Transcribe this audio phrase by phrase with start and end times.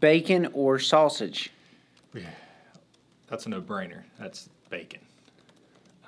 [0.00, 1.50] Bacon or sausage?
[3.28, 4.02] That's a no-brainer.
[4.18, 5.00] That's bacon.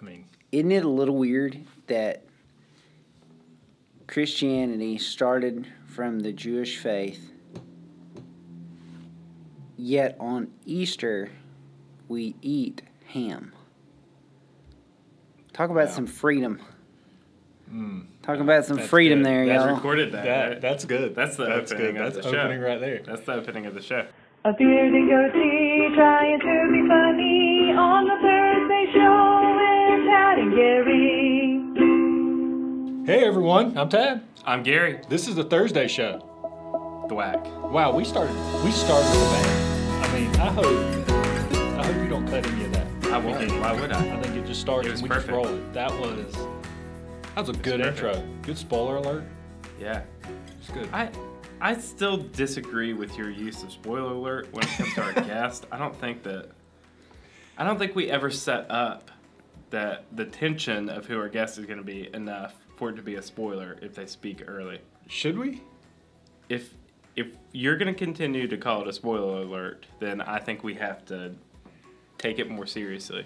[0.00, 2.22] I mean, Isn't it a little weird that
[4.06, 7.32] Christianity started from the Jewish faith,
[9.77, 11.30] yet on Easter
[12.07, 13.52] we eat ham?
[15.52, 16.61] Talk about some freedom.
[17.68, 18.02] Hmm.
[18.29, 19.26] Talk about some that's freedom good.
[19.26, 19.74] there, That's y'all.
[19.74, 20.24] recorded that.
[20.26, 20.60] that right?
[20.60, 21.14] that's good.
[21.14, 22.04] That's the that's opening good.
[22.04, 22.38] of That's the show.
[22.40, 23.00] opening right there.
[23.06, 24.06] That's the opening of the show.
[24.45, 31.55] A bearded goatee trying to be funny on the Thursday show with Tad and Gary.
[33.06, 34.20] Hey everyone, I'm Tad.
[34.45, 36.20] I'm Gary This is the Thursday show.
[37.08, 37.47] Thwack.
[37.70, 40.05] Wow, we started we started with a bang.
[40.05, 41.08] I mean, I hope
[41.80, 42.86] I hope you don't cut any of that.
[43.10, 43.50] I won't.
[43.58, 44.19] Why would I?
[44.19, 45.28] I think it just starts It was and we perfect.
[45.33, 45.72] just roll it.
[45.72, 46.36] That was
[47.38, 48.05] that was a good perfect.
[48.05, 48.28] intro.
[48.42, 49.24] Good spoiler alert.
[49.80, 50.02] Yeah.
[50.59, 50.88] It's good.
[50.92, 51.09] I
[51.61, 55.66] I still disagree with your use of spoiler alert when it comes to our guest.
[55.70, 56.48] I don't think that
[57.56, 59.12] I don't think we ever set up
[59.70, 63.03] that the tension of who our guest is going to be enough for it to
[63.03, 64.81] be a spoiler if they speak early.
[65.06, 65.62] Should we?
[66.48, 66.75] If
[67.14, 70.75] if you're going to continue to call it a spoiler alert, then I think we
[70.75, 71.36] have to
[72.19, 73.25] take it more seriously.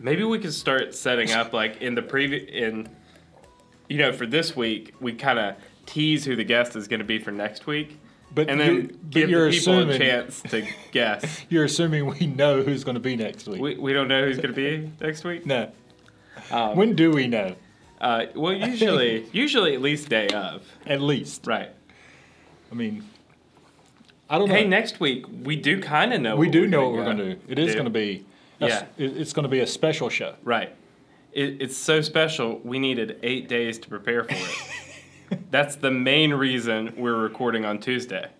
[0.00, 2.88] Maybe we could start setting up like in the previous in
[3.88, 7.04] you know for this week we kind of tease who the guest is going to
[7.06, 7.98] be for next week.
[8.34, 11.44] But and you- then but give you're the people assuming- a chance to guess.
[11.48, 13.60] You're assuming we know who's going to be next week.
[13.60, 15.46] we, we don't know who's going to be next week.
[15.46, 15.70] no.
[16.50, 17.56] Um, when do we know?
[18.00, 20.62] Uh, well, usually, usually at least day of.
[20.86, 21.46] At least.
[21.46, 21.70] Right.
[22.70, 23.02] I mean,
[24.30, 24.54] I don't know.
[24.54, 26.36] Hey, next week we do kind of know.
[26.36, 27.40] we do know what we're going to do.
[27.48, 28.24] It is going to be.
[28.60, 28.84] Yeah.
[28.98, 30.34] it- It's going to be a special show.
[30.44, 30.74] Right.
[31.32, 32.60] It, it's so special.
[32.64, 35.40] We needed eight days to prepare for it.
[35.50, 38.30] That's the main reason we're recording on Tuesday.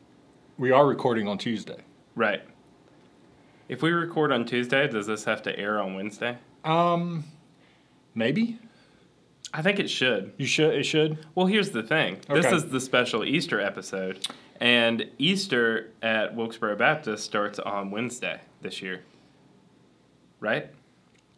[0.57, 1.79] We are recording on Tuesday.
[2.15, 2.43] Right.
[3.69, 6.39] If we record on Tuesday, does this have to air on Wednesday?
[6.65, 7.25] Um,
[8.15, 8.59] maybe
[9.53, 10.33] I think it should.
[10.37, 10.75] you should.
[10.75, 11.19] It should.
[11.35, 12.19] Well, here's the thing.
[12.29, 12.41] Okay.
[12.41, 14.27] This is the special Easter episode,
[14.61, 19.01] and Easter at Wilkesboro Baptist starts on Wednesday this year.
[20.41, 20.71] Right?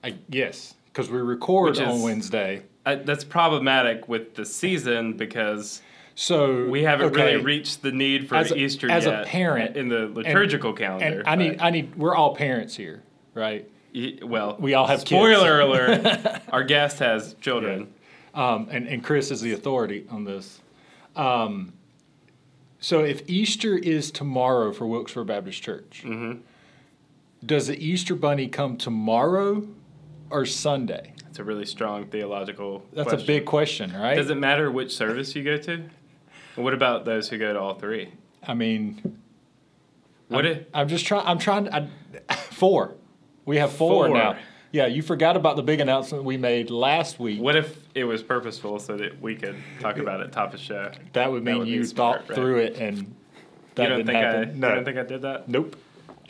[0.02, 2.62] I yes, because we record Which on is- Wednesday.
[2.86, 5.82] Uh, that's problematic with the season because
[6.14, 9.26] So we haven't okay, really reached the need for As a- Easter as a yet
[9.26, 11.20] parent, in the liturgical calendar.
[11.20, 11.58] And I need.
[11.58, 11.94] but- I need.
[11.96, 13.02] We're all parents here,
[13.34, 13.68] right?
[13.94, 15.10] y- well, we all have kids.
[15.10, 16.42] spoiler alert.
[16.52, 17.88] Our guest has children.
[18.34, 20.60] Um, and and Chris is the authority on this.
[21.16, 21.72] Um,
[22.78, 26.40] so if Easter is tomorrow for Wilkesboro Baptist Church, Mm-hmm.
[27.44, 29.66] does the Easter Bunny come tomorrow
[30.30, 31.12] or Sunday?
[31.28, 32.84] It's a really strong theological.
[32.92, 33.24] That's question.
[33.24, 34.14] a big question, right?
[34.16, 35.84] Does it matter which service you go to?
[36.56, 38.12] What about those who go to all three?
[38.46, 39.18] I mean,
[40.28, 41.26] What I'm, if I'm just trying.
[41.26, 41.72] I'm trying.
[41.72, 41.88] I,
[42.34, 42.94] four.
[43.44, 44.16] We have four, Four.
[44.16, 44.36] now.
[44.72, 47.40] Yeah, you forgot about the big announcement we made last week.
[47.40, 50.92] what if it was purposeful so that we could talk about it top of show?
[51.12, 52.36] that would mean would you smart, thought right?
[52.36, 53.12] through it and
[53.74, 54.48] that you don't didn't think happen.
[54.50, 54.52] I?
[54.52, 54.68] no.
[54.68, 55.48] You don't think I did that?
[55.48, 55.76] nope.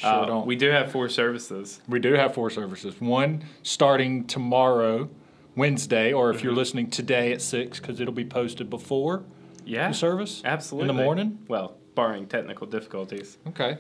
[0.00, 0.47] Sure Uh, don't.
[0.47, 1.81] We do have four services.
[1.88, 2.99] We do have four services.
[3.00, 5.11] One starting tomorrow,
[5.56, 6.59] Wednesday, or if you're Mm-hmm.
[6.59, 9.25] listening today at six, because it'll be posted before
[9.65, 9.88] Yeah.
[9.88, 10.41] the service.
[10.44, 10.91] Absolutely.
[10.91, 11.38] In the morning.
[11.49, 13.37] Well, barring technical difficulties.
[13.49, 13.78] Okay.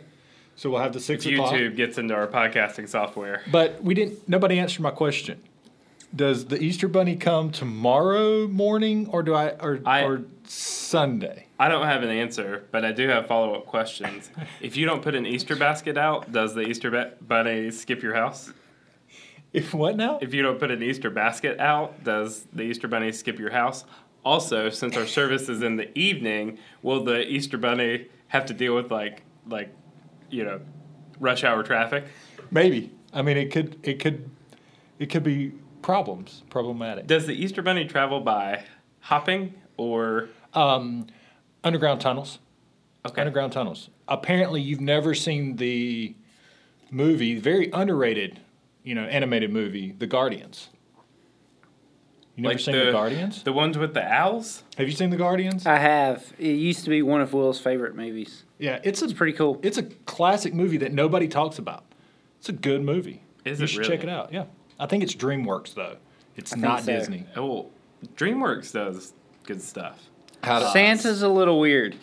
[0.56, 1.54] So we'll have the six If o'clock.
[1.54, 3.40] YouTube gets into our podcasting software.
[3.50, 4.28] But we didn't.
[4.28, 5.40] Nobody answered my question.
[6.14, 11.46] Does the Easter Bunny come tomorrow morning, or do I, or I- or Sunday?
[11.60, 14.30] I don't have an answer, but I do have follow up questions.
[14.60, 18.14] if you don't put an Easter basket out, does the Easter ba- bunny skip your
[18.14, 18.52] house?
[19.52, 20.18] If what now?
[20.20, 23.84] If you don't put an Easter basket out, does the Easter bunny skip your house?
[24.24, 28.74] Also, since our service is in the evening, will the Easter bunny have to deal
[28.74, 29.72] with like like
[30.30, 30.60] you know
[31.20, 32.04] rush hour traffic?
[32.50, 32.92] Maybe.
[33.12, 33.78] I mean, it could.
[33.82, 34.28] It could.
[34.98, 36.42] It could be problems.
[36.50, 37.06] Problematic.
[37.06, 38.64] Does the Easter bunny travel by
[39.00, 41.06] hopping or Um,
[41.64, 42.38] underground tunnels.
[43.06, 43.20] okay?
[43.20, 43.90] Underground tunnels.
[44.08, 46.14] Apparently, you've never seen the
[46.90, 48.40] movie, very underrated,
[48.82, 50.70] you know, animated movie, The Guardians.
[52.36, 53.42] You never Like seen the, Guardians?
[53.42, 54.64] The ones with the owls?
[54.78, 55.66] Have you seen The Guardians?
[55.66, 56.32] I have.
[56.38, 58.44] It used to be one of Will's favorite movies.
[58.58, 59.60] yeah, it's a It's pretty cool.
[59.62, 61.84] it's a classic movie that nobody talks about.
[62.38, 63.22] It's a good movie.
[63.44, 64.32] Is you it should check it out.
[64.32, 64.44] Yeah,
[64.78, 65.96] I think it's DreamWorks though.
[66.36, 66.92] It's I not so.
[66.96, 67.26] Disney.
[67.36, 67.70] Oh,
[68.16, 69.12] DreamWorks does
[69.44, 70.09] good stuff.
[70.42, 71.96] How to- Santa's a little weird.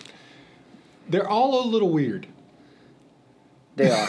[1.10, 2.28] They're all a little weird.
[3.76, 4.08] They are.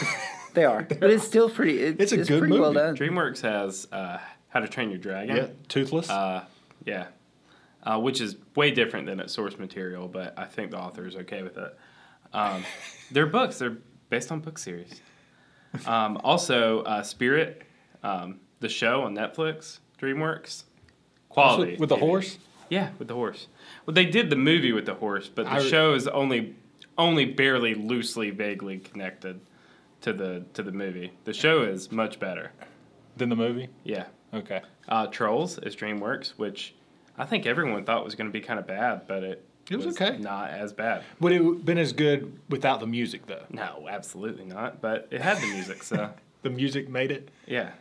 [0.53, 0.83] they are.
[0.99, 1.79] But it's still pretty.
[1.81, 2.85] It, It's it's a good pretty well movie.
[2.85, 2.97] done.
[2.97, 4.17] DreamWorks has uh,
[4.49, 5.35] How to Train Your Dragon.
[5.35, 6.09] Yeah, toothless.
[6.09, 6.43] Uh,
[6.85, 7.07] yeah.
[7.83, 11.15] Uh, which is way different than its source material, but I think the author is
[11.15, 11.77] okay with it.
[12.33, 12.63] Um,
[13.11, 13.57] they're books.
[13.59, 13.77] They're
[14.09, 15.01] based on book series.
[15.85, 17.61] Um, also, uh, Spirit,
[18.03, 20.63] um, the show on Netflix, DreamWorks,
[21.29, 22.37] quality with, with the horse.
[22.69, 23.47] Yeah, with the horse.
[23.85, 26.55] Well, they did the movie with the horse, but the I show is only
[26.97, 29.39] only barely loosely, vaguely connected
[30.01, 31.11] to the to the movie.
[31.25, 32.51] The show is much better.
[33.17, 33.69] Than the movie.
[33.83, 34.05] Yeah.
[34.33, 34.61] Okay.
[34.87, 36.73] Uh, Trolls is DreamWorks, which
[37.17, 39.87] I think everyone thought was going to be kind of bad, but it It was
[39.87, 40.17] okay.
[40.17, 41.03] Not as bad.
[41.19, 43.43] Would it have been as good without the music though?
[43.49, 44.79] No, absolutely not.
[44.79, 46.11] But it had the music, so
[46.41, 47.29] The music made it.
[47.45, 47.71] yeah.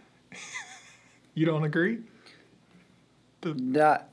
[1.35, 1.99] You don't agree?
[3.43, 3.55] The...
[3.55, 4.09] Not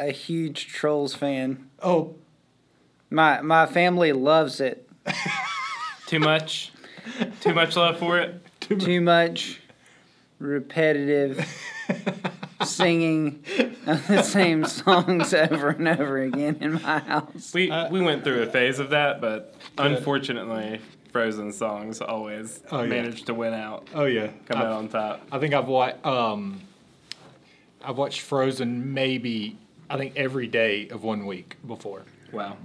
[0.00, 1.68] a huge Trolls fan.
[1.82, 2.14] Oh,
[3.10, 4.88] My my family loves it.
[6.06, 6.72] Too much,
[7.40, 8.34] too much love for it.
[8.60, 9.60] Too much
[10.38, 11.46] repetitive
[12.64, 13.42] singing
[13.86, 17.52] of the same songs over and over again in my house.
[17.54, 20.80] We Uh, we went through a phase of that, but unfortunately,
[21.12, 22.88] Frozen songs always Oh, yeah.
[22.88, 24.28] managed to win out, oh yeah.
[24.46, 25.26] come I, out on top.
[25.32, 26.04] I think I've watched.
[26.06, 26.60] Um,
[27.82, 29.56] I've watched Frozen maybe
[29.90, 32.04] I think every day of one week before.
[32.32, 32.56] Wow.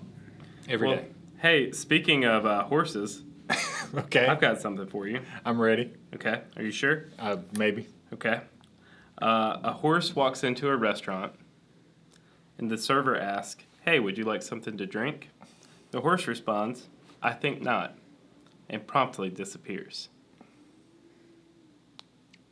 [0.69, 1.07] Every Well, day.
[1.39, 3.23] hey, speaking of uh, horses,
[3.95, 4.27] Okay.
[4.27, 5.21] I've got something for you.
[5.43, 5.91] I'm ready.
[6.13, 7.05] Okay, are you sure?
[7.17, 7.87] Uh, maybe.
[8.13, 8.41] Okay.
[9.21, 11.33] Uh, a horse walks into a restaurant,
[12.59, 15.29] and the server asks, Hey, would you like something to drink?
[15.91, 16.87] The horse responds,
[17.23, 17.97] I think not,
[18.69, 20.09] and promptly disappears.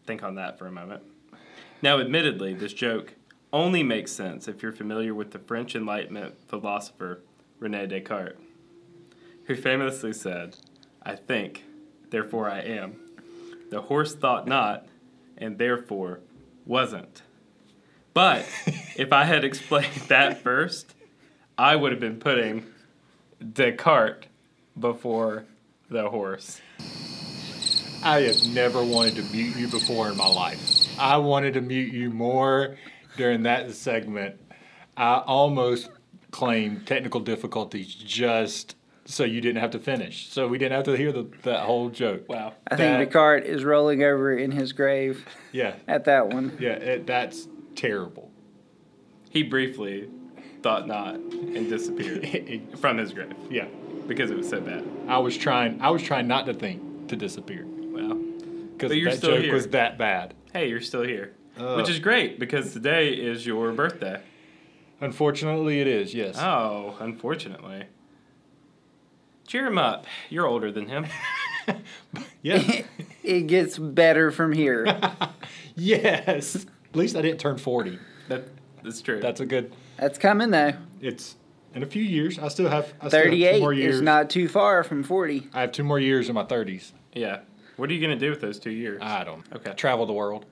[0.05, 1.03] Think on that for a moment.
[1.81, 3.13] Now, admittedly, this joke
[3.53, 7.21] only makes sense if you're familiar with the French Enlightenment philosopher
[7.59, 8.39] Rene Descartes,
[9.45, 10.57] who famously said,
[11.03, 11.63] I think,
[12.09, 12.95] therefore I am.
[13.69, 14.87] The horse thought not,
[15.37, 16.21] and therefore
[16.65, 17.21] wasn't.
[18.13, 18.45] But
[18.97, 20.95] if I had explained that first,
[21.55, 22.65] I would have been putting
[23.39, 24.27] Descartes
[24.77, 25.45] before
[25.89, 26.59] the horse.
[28.03, 30.59] I have never wanted to mute you before in my life.
[30.99, 32.77] I wanted to mute you more
[33.17, 34.35] during that segment.
[34.97, 35.89] I almost
[36.31, 38.75] claimed technical difficulties just
[39.05, 40.29] so you didn't have to finish.
[40.29, 42.29] So we didn't have to hear the, that whole joke.
[42.29, 42.53] Wow.
[42.67, 45.75] I think That- Descartes is rolling over in his grave Yeah.
[45.87, 46.55] at that one.
[46.59, 48.31] Yeah, it, that's terrible.
[49.29, 50.09] He briefly
[50.61, 53.65] thought not and disappeared from his grave yeah.
[54.07, 54.85] because it was so bad.
[55.07, 59.31] I was trying I was trying not to think to disappear Well, because that still
[59.35, 59.53] joke here.
[59.53, 60.33] was that bad.
[60.53, 61.33] hey, you're still here.
[61.57, 61.77] Ugh.
[61.77, 64.21] Which is great because today is your birthday.
[65.01, 66.13] Unfortunately, it is.
[66.13, 66.37] Yes.
[66.39, 67.85] Oh, unfortunately.
[69.47, 70.05] Cheer him up.
[70.29, 71.05] You're older than him.
[72.41, 72.81] Yeah.
[73.23, 74.85] It gets better from here.
[75.75, 76.55] yes.
[76.57, 77.97] At least I didn't turn forty.
[78.27, 78.43] That,
[78.83, 79.21] that's true.
[79.21, 79.73] That's a good.
[79.97, 80.73] That's coming though.
[80.99, 81.37] It's
[81.73, 82.37] in a few years.
[82.37, 82.93] I still have.
[82.99, 83.95] I still have two more 38 years.
[83.95, 85.47] is not too far from 40.
[85.53, 86.91] I have two more years in my thirties.
[87.13, 87.39] yeah.
[87.77, 89.01] What are you going to do with those two years?
[89.01, 89.43] I don't.
[89.55, 89.73] Okay.
[89.73, 90.45] Travel the world.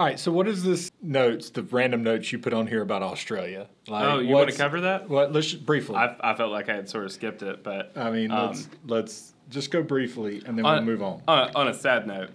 [0.00, 0.18] All right.
[0.18, 1.50] So what is this notes?
[1.50, 3.68] The random notes you put on here about Australia?
[3.86, 5.10] Like, oh, you want to cover that?
[5.10, 5.34] What?
[5.34, 5.96] Let's briefly.
[5.96, 8.68] I, I felt like I had sort of skipped it, but I mean, um, let's
[8.86, 11.20] let's just go briefly and then on, we'll move on.
[11.28, 12.30] On a, on a sad note,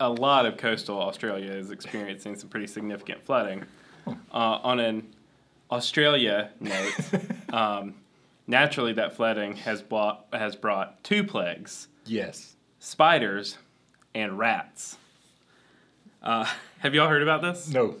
[0.00, 3.64] a lot of coastal Australia is experiencing some pretty significant flooding.
[4.06, 5.14] Uh, on an
[5.70, 6.94] Australia note,
[7.52, 7.96] um,
[8.46, 12.56] naturally that flooding has brought has brought two plagues: Yes.
[12.78, 13.58] spiders
[14.14, 14.96] and rats.
[16.24, 16.46] Uh,
[16.78, 17.68] have y'all heard about this?
[17.68, 17.96] No.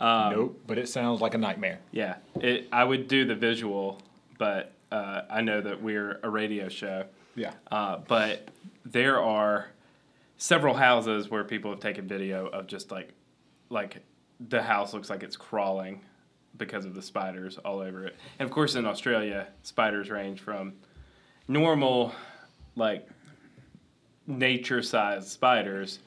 [0.00, 0.62] Um, nope.
[0.66, 1.80] But it sounds like a nightmare.
[1.90, 4.00] Yeah, it, I would do the visual,
[4.38, 7.04] but uh, I know that we're a radio show.
[7.34, 7.52] Yeah.
[7.70, 8.48] Uh, but
[8.84, 9.68] there are
[10.38, 13.10] several houses where people have taken video of just like,
[13.70, 14.02] like
[14.48, 16.02] the house looks like it's crawling
[16.58, 18.16] because of the spiders all over it.
[18.38, 20.74] And of course, in Australia, spiders range from
[21.48, 22.12] normal,
[22.76, 23.08] like
[24.26, 26.00] nature-sized spiders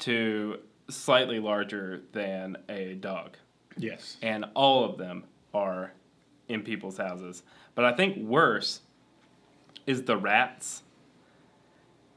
[0.00, 0.58] to
[0.88, 3.36] slightly larger than a dog
[3.76, 4.16] Yes.
[4.22, 5.92] and all of them are
[6.48, 7.42] in people's houses.
[7.74, 8.80] But I think worse
[9.86, 10.82] is the rats.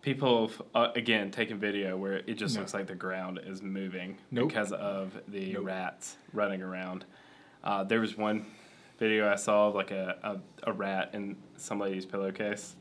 [0.02, 2.62] People have, uh, again, taken video where it just No.
[2.62, 4.48] looks like the ground is moving Nope.
[4.50, 5.66] because of the Nope.
[5.66, 7.06] rats running around.
[7.64, 8.46] Uh, there was one
[8.98, 10.18] video I saw of like a,
[10.66, 12.76] a, a rat in some lady's pillowcase.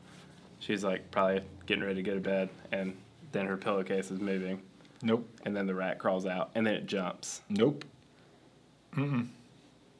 [0.59, 2.95] She's like probably getting ready to go to bed, and
[3.31, 4.61] then her pillowcase is moving,
[5.01, 5.27] Nope.
[5.45, 7.41] and then the rat crawls out, and then it jumps.
[7.49, 7.85] Nope.
[8.95, 9.27] Mm-mm.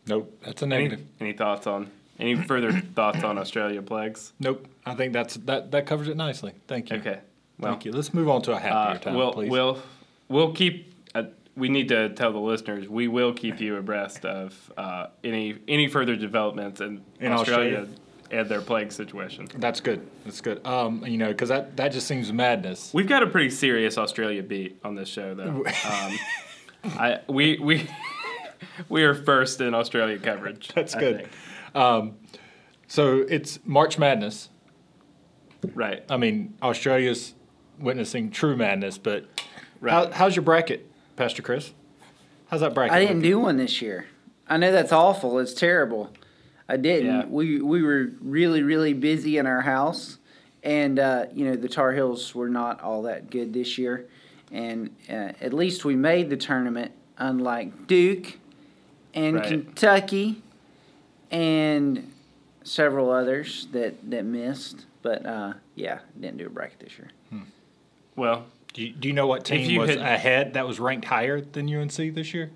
[0.08, 0.40] Nope.
[0.46, 1.06] That's a Any, negative.
[1.20, 4.34] any thoughts on any further thoughts on Australia plagues?
[4.40, 4.68] Nope.
[4.86, 6.54] I think that's that that covers it nicely.
[6.68, 6.98] Thank you.
[6.98, 7.20] Okay.
[7.60, 7.92] Well, Thank you.
[7.92, 9.50] Let's move on to a happier uh, time, we'll, please.
[9.50, 9.82] we'll
[10.30, 10.94] we'll keep.
[11.14, 11.24] Uh,
[11.56, 15.88] we need to tell the listeners we will keep you abreast of uh, any any
[15.88, 17.80] further developments in, In Australia.
[17.80, 17.99] Australia?
[18.32, 19.48] And their plague situation.
[19.58, 20.08] That's good.
[20.26, 20.66] That's good.
[20.66, 22.94] Um, you know, because that that just seems madness.
[22.94, 25.66] We've got a pretty serious Australia beat on this show, though.
[25.90, 26.20] Um,
[26.98, 27.90] I we we
[28.90, 30.70] we are first in Australia coverage.
[30.76, 31.28] That's I good.
[31.74, 32.14] think.
[32.88, 34.50] So it's March Madness.
[35.76, 36.04] Right.
[36.10, 37.36] I mean, Australia's
[37.80, 38.98] witnessing true madness.
[38.98, 39.26] But
[39.82, 39.92] Right.
[39.92, 41.72] how, how's your bracket, Pastor Chris?
[42.48, 42.94] How's that bracket?
[42.96, 43.30] I didn't looking?
[43.32, 44.08] do one this year.
[44.48, 45.38] I know that's awful.
[45.40, 46.10] It's terrible.
[46.70, 47.08] I didn't.
[47.08, 47.26] Yeah.
[47.28, 50.20] We we were really really busy in our house,
[50.64, 54.06] and uh, you know the Tar Heels were not all that good this year,
[54.52, 56.92] and uh, at least we made the tournament.
[57.18, 58.38] Unlike Duke,
[59.14, 59.48] and Right.
[59.48, 60.42] Kentucky,
[61.32, 62.12] and
[62.64, 64.86] several others that that missed.
[65.02, 67.10] But uh, yeah, didn't do a bracket this year.
[68.16, 71.06] Well, Do you, do you know what team you was had- ahead that was ranked
[71.08, 72.52] higher than UNC this year?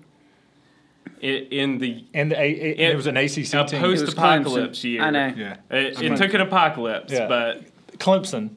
[1.22, 3.80] I in the And the, A- A- It- it was an ACC a team.
[3.80, 5.02] post-apocalypse year.
[5.02, 5.32] I know.
[5.36, 5.56] yeah.
[5.70, 7.26] It, it took an apocalypse, Yeah.
[7.28, 7.62] but
[7.98, 8.50] Clemson.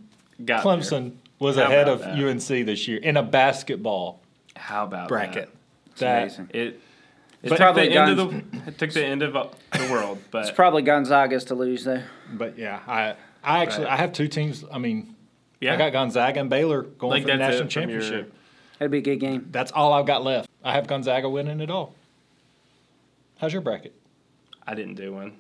[0.44, 0.74] got there.
[0.74, 2.18] Clemson was How ahead of that?
[2.18, 4.22] UNC this year in a basketball
[4.56, 5.50] How about bracket.
[5.92, 6.46] It's That amazing.
[6.48, 6.56] That?
[6.56, 6.80] It, it
[7.44, 10.18] It's took probably the end of the it took the end of uh, the world,
[10.34, 12.02] It's probably Gonzaga's to lose though.
[12.34, 13.94] But yeah, I I actually Right.
[13.94, 14.66] I have two teams.
[14.72, 15.16] I mean,
[15.62, 18.34] yeah, I got Gonzaga and Baylor going like for the national it from your- championship.
[18.80, 19.48] That'd be a good game.
[19.52, 20.50] That's all I've got left.
[20.64, 21.96] I have Gonzaga winning it all.
[23.38, 23.94] How's your bracket?
[24.66, 25.34] I didn't do one.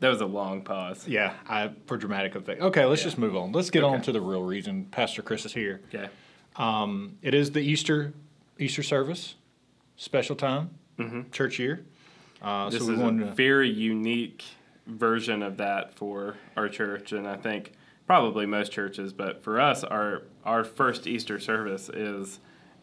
[0.00, 1.06] That was a long pause.
[1.06, 2.62] Yeah, I for dramatic effect.
[2.62, 3.06] Okay, let's Yeah.
[3.08, 3.52] just move on.
[3.52, 5.80] Let's get on to the real reason Pastor Chris is here.
[5.94, 6.08] Okay.
[6.56, 8.14] Um, it is the Easter
[8.58, 9.34] Easter service,
[9.96, 10.70] special time,
[11.32, 11.84] church year.
[12.42, 12.70] Uh, Mm-hmm.
[12.70, 14.44] This so is a to, very unique
[14.86, 17.72] version of that for our church, and I think
[18.06, 19.12] probably most churches.
[19.12, 22.40] But for us, our our first Easter service is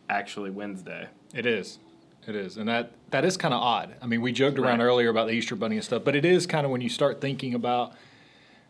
[0.10, 1.08] actually Wednesday.
[1.34, 1.80] It is.
[2.28, 2.58] It is.
[2.58, 3.96] And that, that is kind of odd.
[4.02, 4.86] I mean, we joked around Right.
[4.86, 7.22] earlier about the Easter bunny and stuff, but it is kind of when you start
[7.22, 7.94] thinking about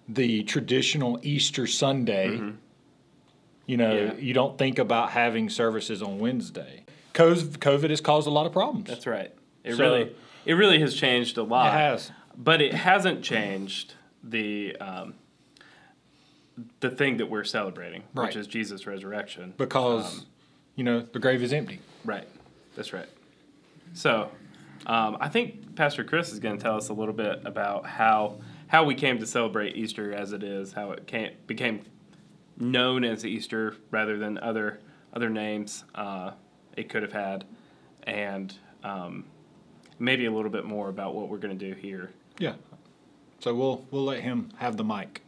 [0.07, 2.39] the traditional Easter Sunday,
[3.65, 4.13] you know, Yeah.
[4.17, 6.85] you don't think about having services on Wednesday.
[7.13, 8.87] COVID, COVID has caused a lot of problems.
[8.87, 9.31] That's right.
[9.63, 10.15] It So- really
[10.45, 11.73] it really has changed a lot.
[11.73, 12.11] It has.
[12.37, 15.15] but it hasn't changed the um,
[16.79, 18.27] the thing that we're celebrating, Right.
[18.27, 19.53] which is Jesus' resurrection.
[19.57, 20.25] because, Um,
[20.77, 21.81] you know, the grave is empty.
[22.05, 22.27] Right.
[22.77, 23.09] That's right.
[23.93, 24.31] So,
[24.85, 28.37] um, I think Pastor Chris is going to tell us a little bit about how
[28.67, 31.81] how we came to celebrate Easter as it is, how it came, became
[32.57, 34.79] known as Easter rather than other
[35.13, 36.31] other names uh,
[36.75, 37.43] it could have had,
[38.03, 38.53] and
[38.83, 39.25] um,
[39.99, 42.11] maybe a little bit more about what we're going to do here.
[42.37, 42.53] Yeah.
[43.39, 45.23] So we'll we'll let him have the mic.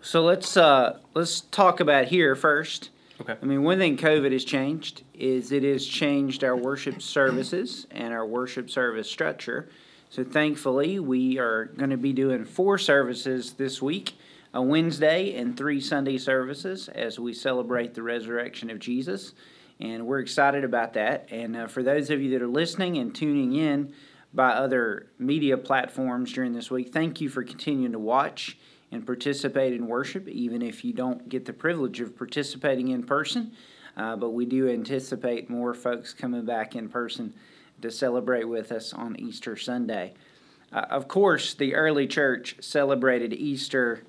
[0.00, 2.90] So let's uh, let's talk about here first.
[3.20, 3.36] Okay.
[3.40, 8.12] I mean, one thing COVID has changed is it has changed our worship services and
[8.12, 9.70] our worship service structure.
[10.10, 14.18] So thankfully, we are going to be doing four services this week,
[14.52, 19.32] a Wednesday and three Sunday services as we celebrate the resurrection of Jesus.
[19.80, 21.28] And we're excited about that.
[21.30, 23.94] And uh, for those of you that are listening and tuning in
[24.32, 28.58] by other media platforms during this week, thank you for continuing to watch
[28.92, 33.52] and participate in worship, even if you don't get the privilege of participating in person.
[33.96, 37.34] Uh, but we do anticipate more folks coming back in person
[37.82, 40.14] to celebrate with us on Easter Sunday.
[40.72, 44.02] Uh, of course, the early church celebrated Easter,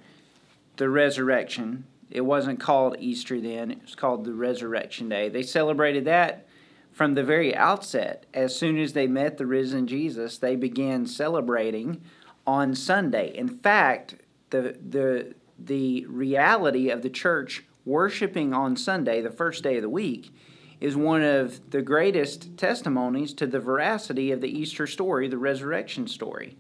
[0.78, 1.86] the resurrection.
[2.10, 5.30] It wasn't called Easter then, it was called the Resurrection Day.
[5.30, 6.48] They celebrated that
[6.92, 8.26] from the very outset.
[8.34, 12.02] As soon as they met the risen Jesus, they began celebrating
[12.46, 13.38] on Sunday.
[13.38, 14.16] In fact,
[14.50, 19.90] the the the reality of the church worshiping on Sunday, the first day of the
[19.90, 20.34] week,
[20.80, 26.08] is one of the greatest testimonies to the veracity of the Easter story, the resurrection
[26.08, 26.58] story.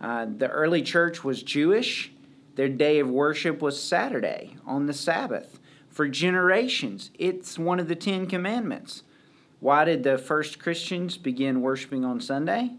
[0.00, 2.12] Uh, the early church was Jewish.
[2.56, 5.58] Their day of worship was Saturday on the Sabbath.
[5.88, 9.04] For generations, it's one of the Ten Commandments.
[9.60, 12.72] Why did the first Christians begin worshiping on Sunday?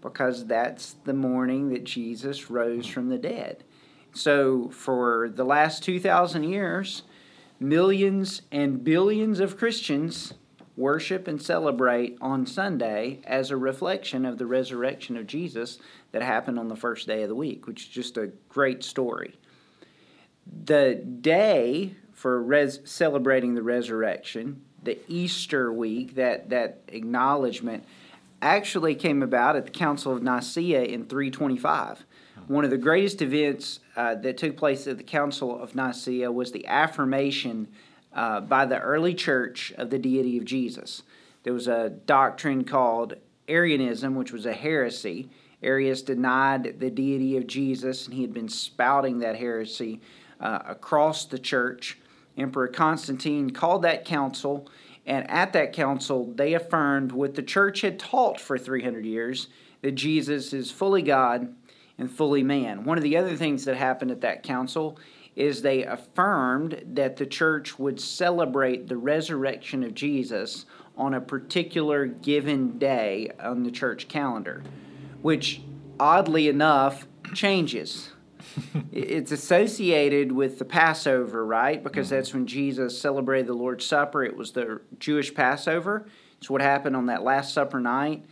[0.00, 3.64] Because that's the morning that Jesus rose from the dead.
[4.14, 7.02] So, for the last 2,000 years,
[7.58, 10.34] millions and billions of Christians
[10.76, 15.78] worship and celebrate on Sunday as a reflection of the resurrection of Jesus
[16.12, 19.34] that happened on the first day of the week, which is just a great story.
[20.64, 27.84] The day for res- celebrating the resurrection, the Easter week, that, that acknowledgement,
[28.40, 32.04] actually came about at the Council of Nicaea in 325.
[32.46, 36.52] One of the greatest events uh, that took place at the Council of Nicaea was
[36.52, 37.68] the affirmation
[38.12, 41.02] uh, by the early church of the deity of Jesus.
[41.42, 43.14] There was a doctrine called
[43.48, 45.28] Arianism, which was a heresy.
[45.62, 50.00] Arius denied the deity of Jesus, and he had been spouting that heresy
[50.40, 51.98] uh, across the church.
[52.36, 54.68] Emperor Constantine called that council,
[55.06, 59.48] and at that council, they affirmed what the church had taught for 300 years
[59.82, 61.54] that Jesus is fully God
[61.98, 62.84] and fully man.
[62.84, 64.98] One of the other things that happened at that council
[65.36, 72.06] is they affirmed that the church would celebrate the resurrection of Jesus on a particular
[72.06, 74.62] given day on the church calendar,
[75.22, 75.60] which
[75.98, 78.12] oddly enough changes.
[78.92, 81.82] it's associated with the Passover, right?
[81.82, 84.22] Because that's when Jesus celebrated the Lord's Supper.
[84.22, 86.06] It was the Jewish Passover.
[86.38, 88.24] It's what happened on that Last Supper night.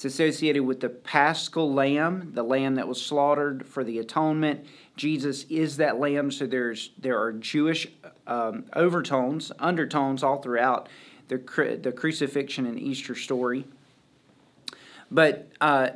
[0.00, 4.64] It's associated with the paschal lamb, the lamb that was slaughtered for the atonement.
[4.96, 7.86] Jesus is that lamb, so there's there are Jewish
[8.26, 10.88] um, overtones, undertones all throughout
[11.28, 11.36] the
[11.82, 13.66] the crucifixion and Easter story.
[15.10, 15.90] But uh,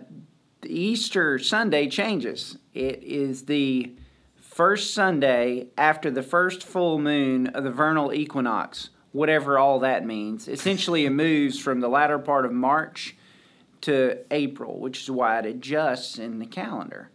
[0.60, 2.58] the Easter Sunday changes.
[2.74, 3.90] It is the
[4.36, 10.46] first Sunday after the first full moon of the vernal equinox, whatever all that means.
[10.46, 13.16] Essentially, it moves from the latter part of March
[13.84, 17.10] to April, which is why it adjusts in the calendar.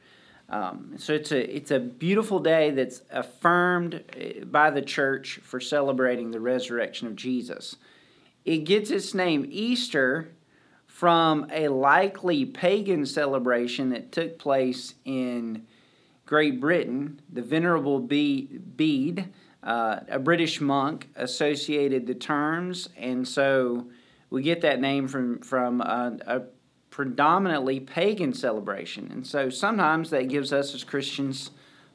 [0.49, 5.59] Um, so it's a it's a beautiful day that's affirmed eh, by the church for
[5.59, 7.75] celebrating the resurrection of Jesus.
[8.45, 10.31] It gets its name Easter
[10.87, 15.67] from a likely pagan celebration that took place in
[16.25, 17.21] Great Britain.
[17.31, 19.29] The Venerable Bede,
[19.61, 23.87] uh, a British monk, associated the terms, and so
[24.31, 26.41] we get that name from from a, a
[26.99, 29.09] predominantly pagan celebration.
[29.09, 31.51] And so sometimes that gives us as Christians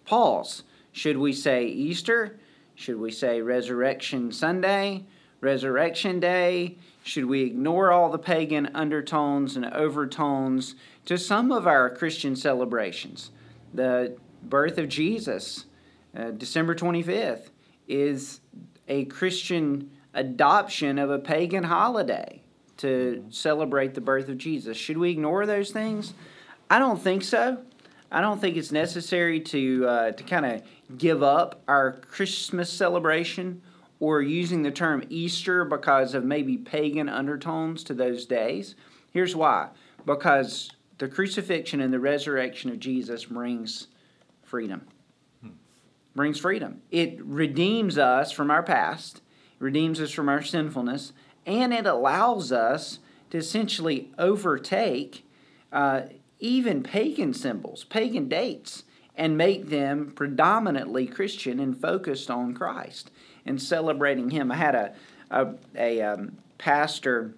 [0.06, 0.62] pause.
[0.92, 2.38] Should we say Easter?
[2.74, 5.04] Should we say Resurrection Sunday?
[5.42, 6.78] Resurrection Day?
[7.02, 13.30] Should we ignore all the pagan undertones and overtones to some of our Christian celebrations?
[13.74, 15.66] The birth of Jesus,
[16.16, 17.50] uh, December 25th,
[17.86, 18.40] is
[18.88, 22.40] a Christian adoption of a pagan holiday
[22.78, 24.76] to celebrate the birth of Jesus.
[24.76, 26.14] Should we ignore those things?
[26.70, 27.58] I don't think so.
[28.10, 30.62] I don't think it's necessary to uh, to kind of
[30.96, 33.62] give up our Christmas celebration
[34.00, 38.76] or using the term Easter because of maybe pagan undertones to those days.
[39.10, 39.70] Here's why:
[40.06, 43.88] because the crucifixion and the resurrection of Jesus brings
[44.42, 44.82] freedom.
[46.14, 46.80] Brings freedom.
[46.92, 49.20] It redeems us from our past.
[49.58, 51.12] Redeems us from our sinfulness
[51.46, 52.98] and it allows us
[53.30, 55.26] to essentially overtake
[55.72, 56.02] uh,
[56.38, 58.84] even pagan symbols, pagan dates,
[59.16, 63.10] and make them predominantly Christian and focused on Christ
[63.46, 64.50] and celebrating Him.
[64.50, 64.94] I had a
[65.30, 67.34] a, a um, pastor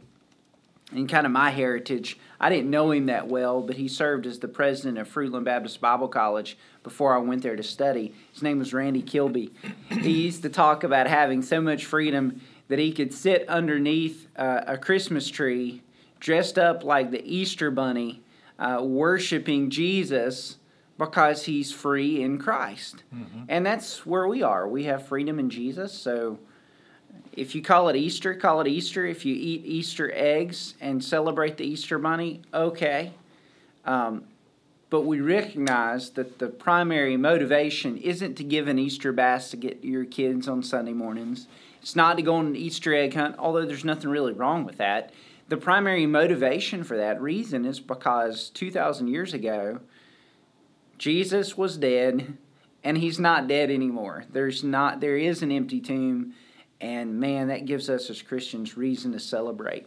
[0.92, 2.18] in kind of my heritage.
[2.38, 5.80] I didn't know him that well, but he served as the president of Fruitland Baptist
[5.80, 8.14] Bible College before I went there to study.
[8.32, 9.52] His name was Randy Kilby.
[9.88, 14.62] he used to talk about having so much freedom that he could sit underneath uh,
[14.66, 15.82] a Christmas tree
[16.20, 18.22] dressed up like the Easter bunny,
[18.58, 20.56] uh, worshiping Jesus
[20.98, 23.02] because he's free in Christ.
[23.14, 23.44] Mm-hmm.
[23.48, 24.66] And that's where we are.
[24.66, 25.92] We have freedom in Jesus.
[25.92, 26.38] So
[27.32, 29.04] if you call it Easter, call it Easter.
[29.04, 33.12] If you eat Easter eggs and celebrate the Easter bunny, okay.
[33.84, 34.24] Um,
[34.88, 39.84] but we recognize that the primary motivation isn't to give an Easter basket to get
[39.84, 41.46] your kids on Sunday mornings.
[41.86, 44.78] It's not to go on an Easter egg hunt, although there's nothing really wrong with
[44.78, 45.12] that.
[45.48, 49.78] The primary motivation for that reason is because 2,000 years ago,
[50.98, 52.38] Jesus was dead
[52.82, 54.24] and he's not dead anymore.
[54.28, 56.34] There's not there is an empty tomb
[56.80, 59.86] and man that gives us as Christians reason to celebrate.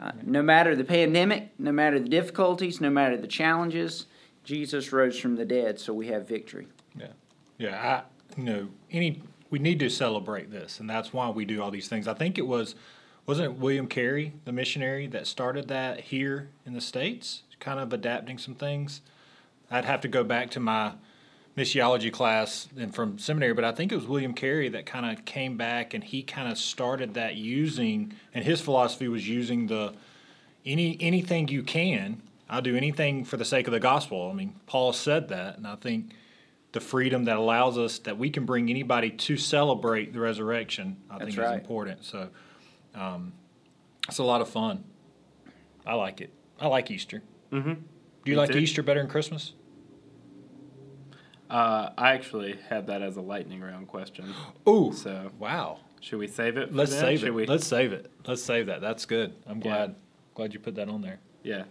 [0.00, 4.06] Uh, no matter the pandemic, no matter the difficulties, no matter the challenges,
[4.42, 6.66] Jesus rose from the dead so we have victory.
[6.98, 7.12] Yeah.
[7.56, 8.02] Yeah,
[8.36, 11.70] I you know, any we need to celebrate this, and that's why we do all
[11.70, 12.08] these things.
[12.08, 12.74] I think it was
[13.26, 17.92] wasn't it William Carey, the missionary, that started that here in the states, kind of
[17.92, 19.02] adapting some things.
[19.70, 20.94] I'd have to go back to my
[21.56, 25.24] missiology class and from seminary, but I think it was William Carey that kind of
[25.24, 29.94] came back and he kind of started that using, and his philosophy was using the
[30.64, 32.22] any anything you can.
[32.48, 34.28] I'll do anything for the sake of the gospel.
[34.28, 36.10] I mean, Paul said that, and I think
[36.72, 40.96] the freedom that allows us that we can bring anybody to celebrate the resurrection.
[41.10, 41.54] I That's think right.
[41.56, 42.04] is important.
[42.04, 42.28] So
[42.94, 43.32] um,
[44.08, 44.84] it's a lot of fun.
[45.86, 46.32] I like it.
[46.60, 47.22] I like Easter.
[47.52, 47.72] Mm-hmm.
[47.72, 47.80] Do
[48.26, 48.58] you Me like too.
[48.58, 49.54] Easter better than Christmas?
[51.48, 54.32] Uh, I actually had that as a lightning round question.
[54.68, 55.78] Ooh, So wow.
[56.00, 56.72] should we save it?
[56.72, 57.00] Let's then?
[57.00, 57.34] save Should it.
[57.34, 57.46] We?
[57.46, 58.10] Let's save it.
[58.26, 58.80] Let's save that.
[58.80, 59.34] That's good.
[59.46, 59.62] I'm Yeah.
[59.62, 59.94] glad
[60.34, 61.18] glad you put that on there.
[61.42, 61.64] Yeah,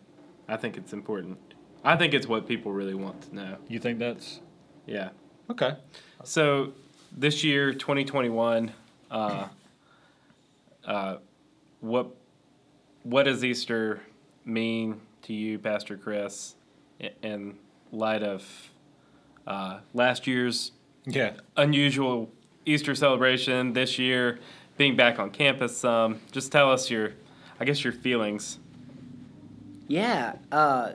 [0.50, 1.38] I think it's important.
[1.84, 3.58] I think it's what people really want to know.
[3.70, 4.42] You think that's
[4.86, 5.10] Yeah.
[5.50, 5.76] okay?
[6.24, 6.74] So
[7.16, 8.72] this year, 2021,
[9.12, 9.48] uh,
[10.86, 11.18] uh,
[11.82, 12.08] what
[13.04, 14.02] what does Easter
[14.46, 16.56] mean to you, Pastor Chris,
[17.22, 17.58] in
[17.92, 18.44] light of
[19.48, 20.72] uh, last year's
[21.06, 21.34] Yeah.
[21.56, 22.30] unusual
[22.66, 24.40] Easter celebration this year,
[24.78, 26.20] being back on campus some?
[26.32, 27.14] just tell us your,
[27.60, 28.60] I guess, your feelings.
[29.88, 30.92] Yeah, uh,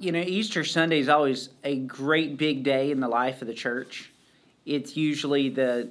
[0.00, 3.54] you know, Easter Sunday is always a great big day in the life of the
[3.54, 4.10] church.
[4.64, 5.90] It's usually the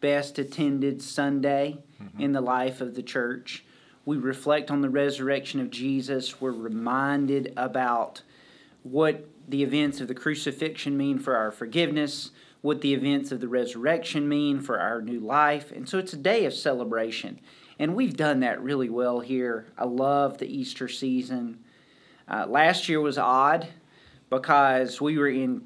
[0.00, 2.20] best attended Sunday mm-hmm.
[2.20, 3.64] in the life of the church.
[4.04, 6.40] We reflect on the resurrection of Jesus.
[6.40, 8.22] We're reminded about
[8.82, 13.48] what the events of the crucifixion mean for our forgiveness, what the events of the
[13.48, 15.70] resurrection mean for our new life.
[15.70, 17.38] And so it's a day of celebration.
[17.78, 19.66] And we've done that really well here.
[19.78, 21.62] I love the Easter season.
[22.30, 23.68] Uh, last year was odd
[24.30, 25.62] because we were in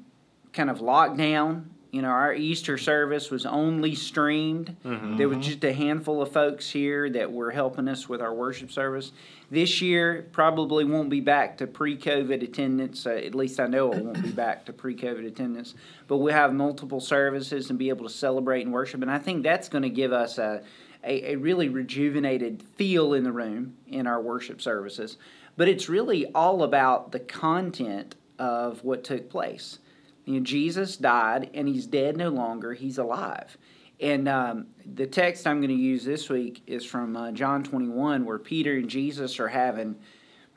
[0.53, 1.65] kind of lockdown.
[1.91, 4.75] You know, our Easter service was only streamed.
[5.17, 8.71] There was just a handful of folks here that were helping us with our worship
[8.71, 9.11] service.
[9.51, 13.05] This year probably won't be back to pre-COVID attendance.
[13.05, 15.75] Uh, at least I know it won't be back to pre-COVID attendance.
[16.07, 19.03] But we'll have multiple services and be able to celebrate and worship.
[19.03, 20.63] And I think that's going to give us a,
[21.03, 25.17] a, a really rejuvenated feel in the room in our worship services.
[25.55, 29.79] But it's really all about the content of what took place.
[30.25, 33.57] You know, Jesus died and he's dead no longer, he's alive.
[33.99, 38.25] And um, the text I'm going to use this week is from uh, John 21,
[38.25, 39.95] where Peter and Jesus are having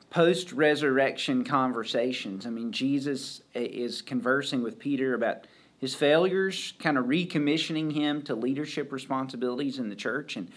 [0.09, 2.45] post resurrection conversations.
[2.45, 5.45] I mean, Jesus is conversing with Peter about
[5.77, 10.35] his failures, kind of recommissioning him to leadership responsibilities in the church.
[10.35, 10.49] And,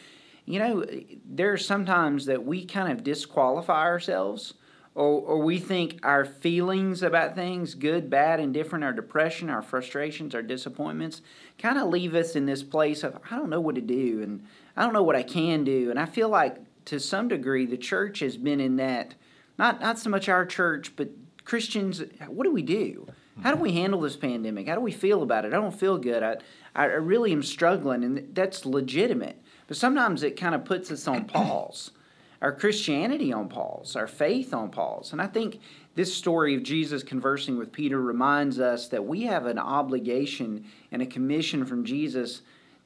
[0.52, 0.84] you know,
[1.24, 4.54] there are sometimes that we kind of disqualify ourselves.
[4.96, 9.62] Or, or we think our feelings about things, good, bad, and different, our depression, our
[9.62, 11.22] frustrations, our disappointments,
[11.58, 14.44] kind of leave us in this place of, I don't know what to do, and
[14.76, 15.90] I don't know what I can do.
[15.90, 19.14] And I feel like to some degree the church has been in that,
[19.58, 21.10] not, not so much our church, but
[21.44, 23.06] Christians, what do we do?
[23.44, 24.66] How do we handle this pandemic?
[24.66, 25.54] How do we feel about it?
[25.54, 26.24] I don't feel good.
[26.24, 26.36] I,
[26.74, 29.39] I really am struggling, and that's legitimate.
[29.70, 31.92] But sometimes it kind of puts us on pause
[32.42, 35.12] our Christianity on pause, our faith on pause.
[35.12, 35.60] And I think
[35.94, 41.02] this story of Jesus conversing with Peter reminds us that we have an obligation and
[41.02, 42.42] a commission from Jesus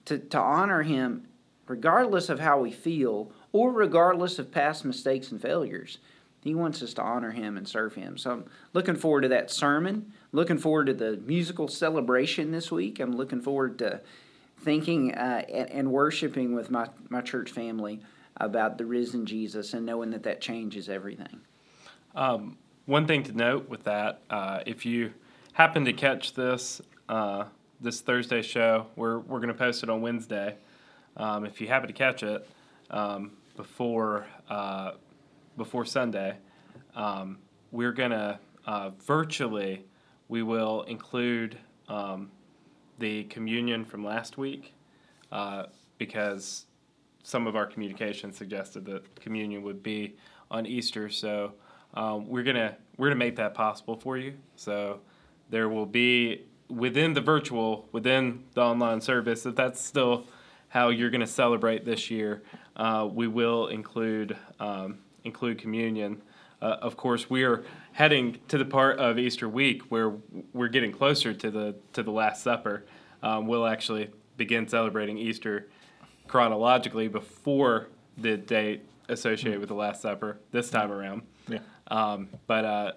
[0.06, 1.26] to, to honor him
[1.66, 5.98] regardless of how we feel or regardless of past mistakes and failures.
[6.42, 8.18] He wants us to honor him and serve him.
[8.18, 8.44] So I'm
[8.74, 13.00] looking forward to that sermon, looking forward to the musical celebration this week.
[13.00, 14.00] I'm looking forward to
[14.64, 18.00] thinking uh, and, worshiping with my, my church family
[18.38, 21.40] about the risen Jesus and knowing that that changes everything.
[22.14, 25.12] Um, one thing to note with that, uh, if you
[25.52, 27.44] happen to catch this uh,
[27.80, 30.56] this Thursday show, we're we're going to post it on Wednesday.
[31.16, 32.48] Um, if you happen to catch it
[32.90, 34.92] um, before uh,
[35.56, 36.36] before Sunday,
[36.94, 37.38] um,
[37.70, 39.84] we're going to uh, virtually
[40.28, 42.30] we will include um,
[42.98, 44.74] the communion from last week
[45.32, 45.64] uh,
[45.98, 46.66] because
[47.22, 50.14] some of our communication suggested that communion would be
[50.50, 51.08] on Easter.
[51.08, 51.52] So
[51.94, 54.34] um, we're gonna we're gonna make that possible for you.
[54.56, 55.00] So
[55.50, 60.26] there will be within the virtual, within the online service, if that's still
[60.68, 62.42] how you're gonna celebrate this year,
[62.76, 66.22] uh, we will include um, include communion.
[66.60, 70.14] Uh, of course, we are heading to the part of Easter week where
[70.52, 72.84] we're getting closer to the to the Last Supper.
[73.22, 75.68] Um, we'll actually begin celebrating Easter
[76.26, 81.22] chronologically before the date associated with the Last Supper this time around.
[81.48, 81.58] Yeah.
[81.88, 82.92] Um, but uh,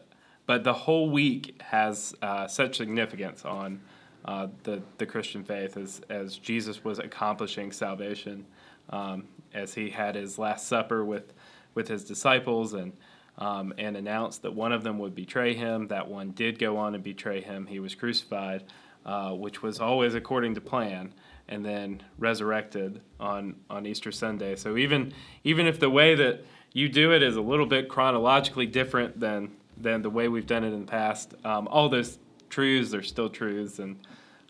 [0.46, 3.82] but the whole week has uh, such significance on
[4.26, 8.46] uh, the the Christian faith as as Jesus was accomplishing salvation,
[8.90, 11.34] um, as he had his Last Supper with
[11.76, 12.94] with his disciples and.
[13.40, 15.90] Um, and announced that one of them would betray him.
[15.90, 17.68] That one did go on and betray him.
[17.68, 18.64] He was crucified,
[19.06, 21.14] uh, which was always according to plan
[21.50, 24.56] and then resurrected on on Easter Sunday.
[24.56, 28.66] So even even if the way that you do it is a little bit chronologically
[28.66, 32.18] different than than the way we've done it in the past, um, all those
[32.50, 33.98] truths are still truths, and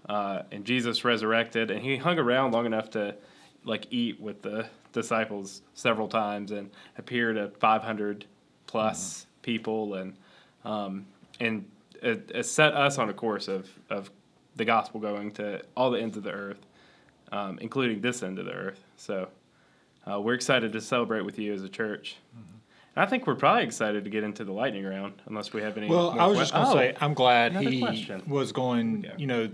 [0.10, 3.16] uh, and Jesus resurrected, and he hung around long enough to
[3.64, 8.26] like eat with the disciples several times and appear to 500
[8.68, 10.14] plus people and
[10.66, 11.06] um,
[11.40, 11.66] and
[12.04, 14.12] it, it set us on a course of of
[14.56, 16.60] the gospel going to all the ends of the earth
[17.32, 18.84] um, including this end of the earth.
[18.96, 19.28] So
[20.10, 22.16] uh, we're excited to celebrate with you as a church.
[22.96, 25.88] I think we're probably excited to get into the lightning round, unless we have any.
[25.88, 28.24] Well, I was just going to Oh, say, I'm glad he question.
[28.28, 29.50] was going, you know,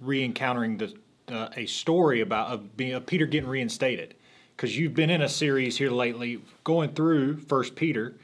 [0.00, 0.94] re-encountering the
[1.28, 4.14] uh, a story about of being of Peter getting reinstated,
[4.56, 8.14] because you've been in a series here lately going through First Peter,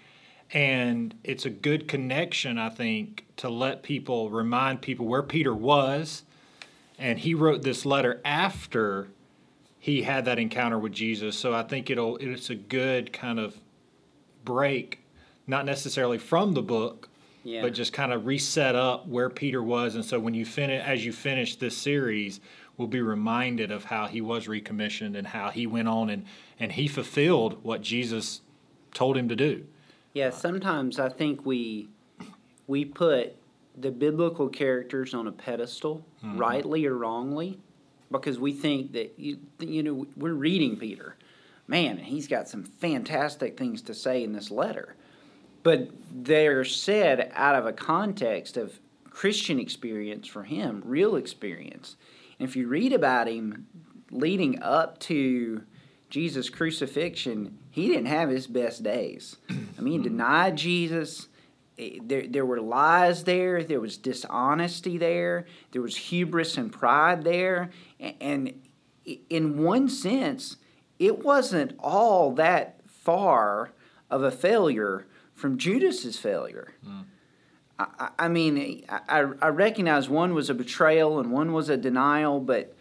[0.53, 6.25] and it's a good connection, I think, to let people remind people where Peter was,
[6.99, 9.09] and he wrote this letter after
[9.79, 11.37] he had that encounter with Jesus.
[11.39, 13.57] So I think it'll it's a good kind of
[14.45, 15.01] break,
[15.47, 17.09] not necessarily from the book,
[17.45, 17.63] Yeah.
[17.63, 19.95] but just kind of reset up where Peter was.
[19.95, 22.41] And so when you finish, as you finish this series,
[22.77, 26.25] we'll be reminded of how he was recommissioned and how he went on and
[26.59, 28.43] and he fulfilled what Jesus
[28.93, 29.65] told him to do.
[30.13, 31.89] Yeah, uh, sometimes I think we
[32.67, 33.37] we put
[33.77, 36.39] the biblical characters on a pedestal, mm-hmm.
[36.39, 37.59] rightly or wrongly,
[38.11, 41.17] because we think that you you know we're reading Peter,
[41.67, 44.97] man, and he's got some fantastic things to say in this letter,
[45.63, 51.97] but they're said out of a context of Christian experience for him, real experience.
[52.39, 53.67] And if you read about him
[54.11, 55.63] leading up to
[56.11, 59.37] Jesus' crucifixion, he didn't have his best days.
[59.49, 61.29] I mean, he denied Jesus.
[61.79, 63.63] Eh, There, there were lies there.
[63.63, 65.47] There was dishonesty there.
[65.71, 67.71] There was hubris and pride there.
[68.21, 68.61] And
[69.29, 70.57] in one sense,
[70.99, 73.71] it wasn't all that far
[74.11, 76.75] of a failure from Judas's failure.
[77.79, 81.77] I, I- I mean, I- I recognize one was a betrayal and one was a
[81.77, 82.75] denial, but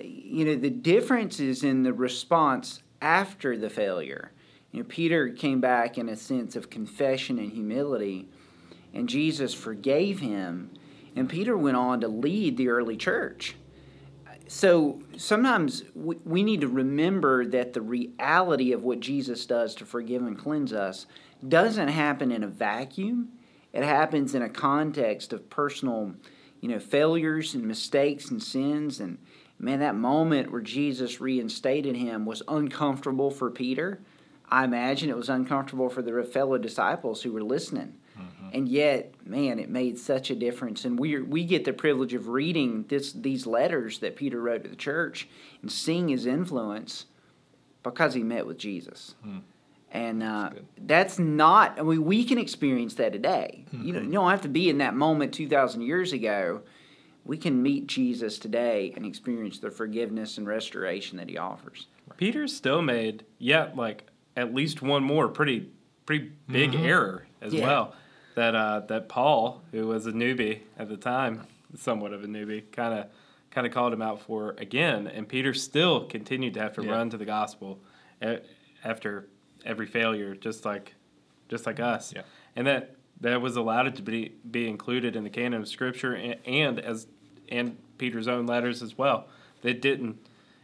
[0.00, 4.32] you know the difference is in the response after the failure.
[4.72, 8.28] You know, Peter came back in a sense of confession and humility,
[8.92, 10.70] and Jesus forgave him,
[11.14, 13.56] and Peter went on to lead the early church.
[14.48, 19.84] So sometimes we, we need to remember that the reality of what Jesus does to
[19.84, 21.06] forgive and cleanse us
[21.46, 23.30] doesn't happen in a vacuum.
[23.72, 26.14] It happens in a context of personal,
[26.60, 29.00] you know, failures and mistakes and sins.
[29.00, 29.18] And
[29.58, 34.00] man, that moment where Jesus reinstated him was uncomfortable for Peter.
[34.48, 37.96] I imagine it was uncomfortable for the fellow disciples who were listening.
[38.16, 38.48] Mm-hmm.
[38.52, 40.84] And yet, man, it made such a difference.
[40.84, 44.70] And we we get the privilege of reading this these letters that Peter wrote to
[44.70, 45.28] the church
[45.62, 47.06] and seeing his influence
[47.82, 49.16] because he met with Jesus.
[49.22, 49.38] Hmm.
[49.92, 51.78] And uh, that's not.
[51.78, 53.64] I mean, we can experience that today.
[53.70, 53.92] You, mm-hmm.
[53.92, 56.62] don't, you don't have to be in that moment two thousand years ago.
[57.26, 61.86] We can meet Jesus today and experience the forgiveness and restoration that he offers.
[62.16, 65.70] Peter still made yet like at least one more pretty
[66.06, 67.66] pretty big error as Yeah.
[67.66, 67.94] well.
[68.36, 72.70] That uh, that Paul, who was a newbie at the time, somewhat of a newbie,
[72.70, 73.06] kind of
[73.50, 76.92] kind of called him out for again, and Peter still continued to have to Yeah.
[76.92, 77.80] run to the gospel
[78.84, 79.28] after
[79.64, 80.94] every failure, just like
[81.48, 82.12] just like us.
[82.14, 82.22] Yeah.
[82.54, 86.36] And that that was allowed to be be included in the canon of Scripture and,
[86.46, 87.06] and as
[87.48, 89.26] and Peter's own letters as well.
[89.62, 90.18] It didn't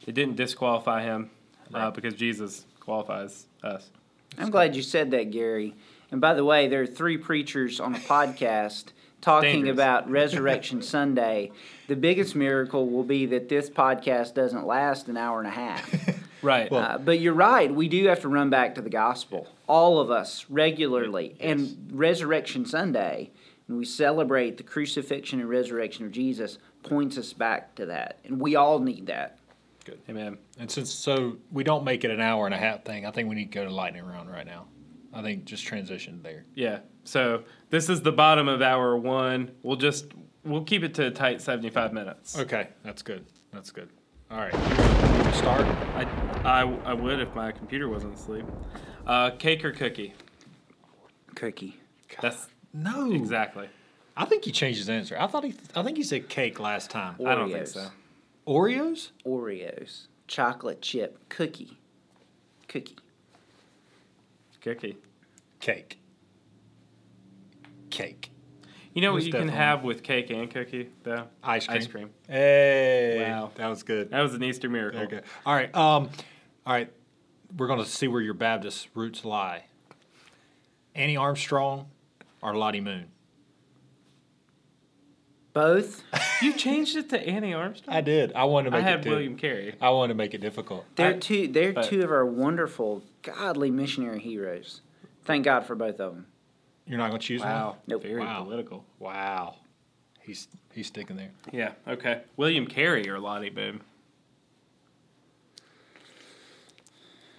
[0.07, 1.31] it didn't disqualify him
[1.73, 3.91] uh, because Jesus qualifies us.
[4.39, 5.75] I'm glad you said that, Gary.
[6.11, 8.87] And by the way, there are three preachers on a podcast
[9.21, 9.75] talking Dangerous.
[9.75, 11.53] about Resurrection Sunday.
[11.89, 16.19] The biggest miracle will be that this podcast doesn't last an hour and a half.
[16.43, 16.73] Right.
[16.73, 17.73] Uh, but you're right.
[17.73, 21.37] We do have to run back to the gospel, all of us, regularly.
[21.39, 23.31] And Resurrection Sunday,
[23.69, 28.19] when we celebrate the crucifixion and resurrection of Jesus, points us back to that.
[28.25, 29.39] And we all need that.
[29.85, 30.01] Good.
[30.09, 30.39] Amen.
[30.59, 33.29] And since so we don't make it an hour and a half thing, I think
[33.29, 34.67] we need to go to lightning round right now.
[35.13, 36.45] I think just transition there.
[36.55, 36.81] Yeah.
[37.05, 39.51] So this is the bottom of hour one.
[39.63, 40.07] We'll just
[40.45, 42.39] we'll keep it to a tight seventy five minutes.
[42.39, 43.27] Okay, that's good.
[43.53, 43.91] That's good.
[44.31, 44.61] All right, you
[45.23, 45.63] want start?
[45.95, 46.07] I,
[46.45, 48.47] I I would if my computer wasn't asleep.
[49.07, 50.15] Uh, cake or cookie?
[51.35, 51.77] Cookie.
[52.21, 53.69] That's No, exactly.
[54.17, 55.17] I think he changed his answer.
[55.19, 57.17] I thought he, I think he said cake last time.
[57.27, 57.89] I don't think so.
[58.47, 59.11] Oreos?
[59.25, 60.07] Oreos.
[60.27, 61.79] Chocolate chip cookie.
[62.69, 62.97] Cookie.
[64.61, 64.97] Cookie.
[65.61, 65.99] Cake.
[67.91, 68.31] Cake.
[68.95, 71.25] You know what you can have with cake and cookie though?
[71.43, 71.79] Ice cream.
[71.79, 72.11] Ice cream.
[72.29, 73.51] Hey, Wow.
[73.55, 74.11] that was good.
[74.11, 75.01] That was an Easter miracle.
[75.03, 75.21] Okay.
[75.47, 75.75] All right.
[75.75, 76.11] Um,
[76.67, 76.93] all right.
[77.57, 79.65] We're going to see where your Baptist roots lie.
[80.95, 81.87] Annie Armstrong
[82.43, 83.07] or Lottie Moon?
[85.55, 86.03] Both.
[86.41, 87.95] You changed it to Annie Armstrong.
[87.95, 88.33] I did.
[88.33, 89.11] I wanted to I make had it.
[89.11, 89.75] William Carey.
[89.81, 90.85] I wanted to make it difficult.
[90.97, 91.49] They're I- two.
[91.49, 94.81] They're but- two of our wonderful, godly missionary heroes.
[95.25, 96.27] Thank God for both of them.
[96.87, 97.69] You're not going to choose Wow.
[97.71, 97.77] one.
[97.87, 98.03] Nope.
[98.03, 98.45] Very Wow.
[98.45, 98.85] political.
[98.99, 99.57] Wow.
[100.21, 101.31] He's he's sticking there.
[101.53, 101.73] Yeah.
[101.87, 102.23] Okay.
[102.37, 103.81] William Carey or Lottie Moon.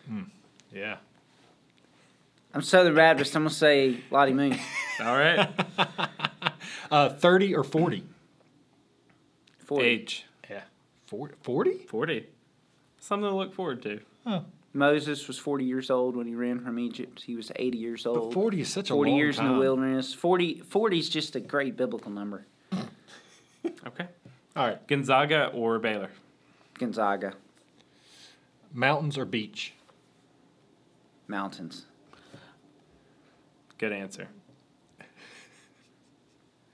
[0.08, 0.24] Hmm.
[0.74, 0.98] Yeah.
[2.54, 3.36] I'm Southern Baptist.
[3.36, 4.58] I'm gonna say Lottie Moon.
[5.02, 5.50] All right.
[6.94, 8.04] Uh, 30 or 40?
[9.58, 9.84] Forty.
[9.88, 10.26] Age.
[10.48, 10.62] Yeah.
[11.08, 11.34] 40?
[11.42, 11.72] 40?
[11.88, 12.28] 40.
[13.00, 14.00] Something to look forward to.
[14.74, 17.24] Moses was 40 years old when he ran from Egypt.
[17.24, 18.34] He was 80 years But old.
[18.36, 20.14] 40 is such a 40 long years in the wilderness.
[20.14, 22.46] 40 40 is just a great biblical number.
[23.88, 24.08] Okay.
[24.58, 24.86] All right.
[24.88, 26.10] Gonzaga or Baylor?
[26.78, 27.34] Gonzaga,
[28.74, 29.74] Mountains or beach?
[31.28, 31.86] mountains.
[33.78, 34.28] Good answer.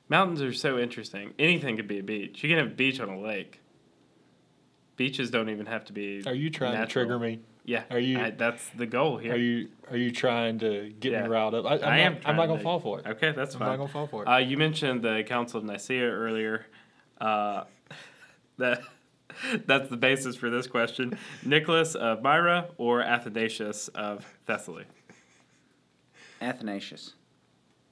[0.09, 1.33] Mountains are so interesting.
[1.39, 2.43] Anything could be a beach.
[2.43, 3.61] You can have a beach on a lake.
[4.97, 6.23] Beaches don't even have to be.
[6.25, 7.39] Are you trying to trigger me?
[7.63, 7.83] Yeah.
[7.91, 9.33] Are you- I, that's the goal here.
[9.33, 11.23] Are you are you trying to get Yeah.
[11.23, 11.65] me riled up?
[11.65, 12.17] I, I'm I not, am.
[12.25, 13.05] I'm not gonna to- fall for it.
[13.07, 13.63] Okay, that's fine.
[13.63, 14.27] I'm not gonna fall for it.
[14.27, 16.65] Uh, you mentioned the Council of Nicaea earlier.
[17.21, 17.65] Uh,
[18.57, 18.81] that
[19.67, 21.17] that's the basis for this question.
[21.45, 24.85] Nicholas of Myra or Athanasius of Thessaly?
[26.41, 27.13] Athanasius.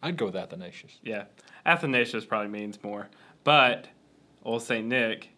[0.08, 0.98] I'd go with Athanasius.
[1.04, 1.26] Yeah,
[1.66, 3.10] Athanasius probably means more,
[3.44, 3.88] but
[4.44, 5.30] old Saint Nick,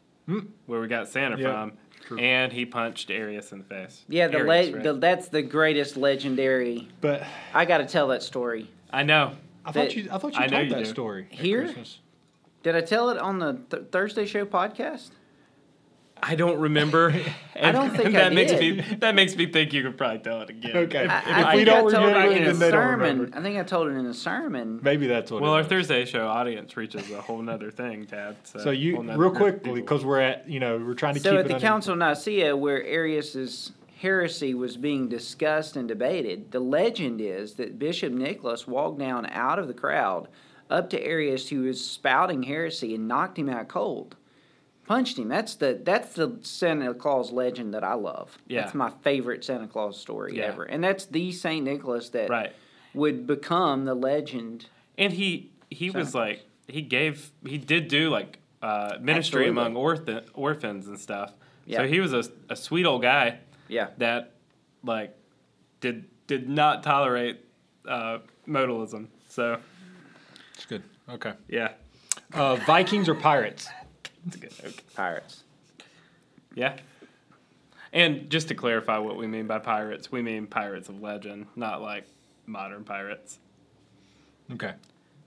[0.66, 1.42] where we got Santa Hmm.
[1.42, 1.72] Yeah, from,
[2.06, 2.20] true.
[2.20, 4.04] and he punched Arius in the face.
[4.08, 4.84] Yeah, the, Arius, le- right?
[4.84, 6.88] the that's the greatest legendary.
[7.02, 8.70] But I got to tell that story.
[8.92, 9.34] I know.
[9.66, 10.90] I thought you I thought you I know told you that do.
[10.90, 11.64] story at Here?
[11.64, 12.00] Christmas.
[12.64, 15.10] Did I tell it on the th- Thursday show podcast?
[16.22, 17.14] I don't remember.
[17.62, 18.78] I don't think I that makes did.
[18.78, 20.76] me that makes me think you could probably tell it again.
[20.78, 21.06] Okay.
[21.06, 22.46] If- I, if I I- we think don't I told remember it it, in a
[22.48, 23.34] then they don't sermon.
[23.34, 24.80] I think I told it in a sermon.
[24.84, 25.42] Maybe that's what.
[25.42, 25.68] well, it our was.
[25.68, 28.36] Thursday show audience reaches a whole nother thing, Tad.
[28.44, 31.40] So, So you real quickly because we're at you know we're trying to So keep
[31.40, 36.60] at the under- Council of Nicaea, where Arius's heresy was being discussed and debated, the
[36.62, 40.30] legend is that Bishop Nicholas walked down out of the crowd
[40.70, 44.16] up to Arius, who was spouting heresy, and knocked him out cold.
[44.90, 45.28] Punched him.
[45.28, 48.36] That's the that's the Santa Claus legend that I love.
[48.48, 48.62] Yeah.
[48.62, 50.46] That's my favorite Santa Claus story Yeah.
[50.46, 50.64] ever.
[50.64, 52.52] And that's the Saint Nicholas that right,
[52.96, 54.66] would become the legend.
[54.98, 59.50] and he he was Santa like he gave he did do like uh, ministry Absolutely.
[59.50, 61.34] among orphan, orphans and stuff.
[61.68, 61.78] Yeah.
[61.78, 63.90] So he was a, a sweet old guy Yeah.
[64.00, 64.32] that
[64.84, 65.16] like
[65.82, 67.46] did did not tolerate
[67.88, 69.10] uh, modalism.
[69.28, 69.60] So
[70.56, 70.82] It's good.
[71.08, 71.34] Okay.
[71.48, 71.74] yeah,
[72.34, 73.68] Uh, Vikings or Pirates?
[74.28, 74.54] It's good.
[74.60, 74.74] Okay.
[74.96, 75.44] Pirates.
[76.56, 76.78] Yeah.
[77.92, 81.82] And just to clarify what we mean by pirates, we mean pirates of legend, not
[81.82, 82.06] like
[82.46, 83.40] modern pirates.
[84.52, 84.74] Okay.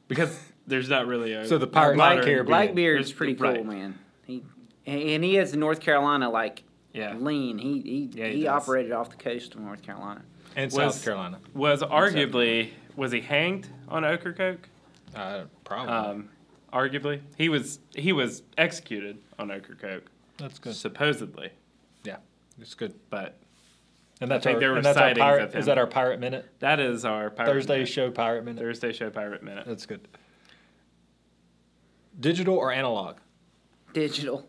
[0.08, 2.46] Because there's not really a So the pirate Black, the modern- Caribbean.
[2.46, 3.66] Blackbeard's There's- pretty cool, right.
[3.66, 3.98] man.
[4.26, 4.44] He
[4.86, 7.14] and he has the North Carolina like Yeah.
[7.14, 7.58] lean.
[7.58, 8.62] He he, Yeah, he he, does.
[8.62, 10.22] operated off the coast of North Carolina.
[10.56, 11.38] And Was- South Carolina.
[11.54, 14.68] Was arguably was he hanged on Ocracoke?
[15.14, 15.92] Uh, probably.
[15.94, 16.28] Um,
[16.72, 20.04] arguably, he was he was executed on Ocracoke,
[20.38, 20.74] That's good.
[20.74, 21.50] supposedly.
[22.04, 22.16] Yeah,
[22.60, 22.94] it's good.
[23.10, 23.36] But
[24.20, 25.48] And that's think our, there were that's sightings pirate.
[25.50, 26.46] of Is that our pirate minute?
[26.60, 27.88] that is our pirate Thursday minute.
[27.88, 28.60] show pirate minute.
[28.60, 29.66] Thursday show pirate minute.
[29.66, 30.06] That's good.
[32.18, 33.16] Digital or analog?
[33.94, 34.46] Digital,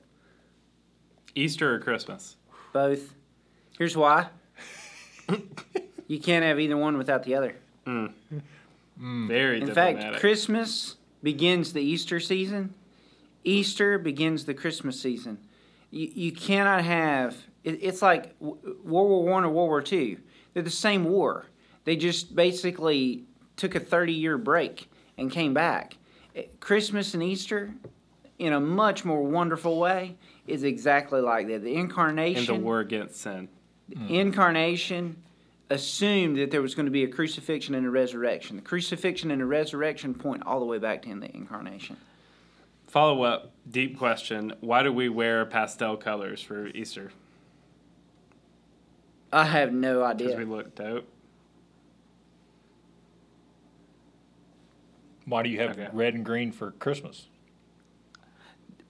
[1.35, 2.37] Easter or Christmas?
[2.71, 3.13] both.
[3.77, 4.27] Here's why.
[6.07, 7.55] you can't have either one without the other.
[7.85, 8.07] Hmm.
[8.99, 9.27] Hmm.
[9.27, 10.01] Very In diplomatic.
[10.01, 12.73] fact, Christmas begins the Easter season.
[13.43, 15.37] Easter begins the Christmas season.
[15.89, 17.35] You, you cannot have.
[17.63, 20.17] It, it's like World War One or World War Two.
[20.53, 21.45] They're the same war.
[21.85, 23.23] They just basically
[23.55, 25.97] took a thirty-year break and came back.
[26.35, 27.73] Eh, Christmas and Easter,
[28.39, 31.63] in a much more wonderful way, is exactly like that.
[31.63, 32.45] The in incarnation.
[32.45, 33.49] the war against sin.
[34.09, 35.17] incarnation
[35.69, 38.57] assumed that there was going to be a crucifixion and a resurrection.
[38.57, 41.97] The crucifixion and the resurrection point all the way back to the incarnation.
[42.87, 44.53] Follow up, deep question.
[44.61, 47.11] Why do we wear pastel colors for Easter?
[49.31, 50.27] I have no idea.
[50.27, 51.07] Because we look dope.
[55.25, 55.89] Why do you have Okay.
[55.91, 57.27] red and green for Christmas?